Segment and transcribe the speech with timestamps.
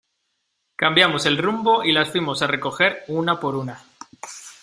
[0.75, 3.83] cambiamos el rumbo y las fuimos a recoger una por una,